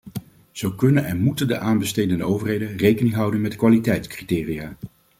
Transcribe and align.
Zo 0.51 0.71
kunnen 0.71 1.05
en 1.05 1.19
moeten 1.19 1.47
de 1.47 1.57
aanbestedende 1.57 2.23
overheden 2.23 2.77
rekening 2.77 3.13
houden 3.15 3.41
met 3.41 3.51
de 3.51 3.57
kwaliteitscriteria. 3.57 4.75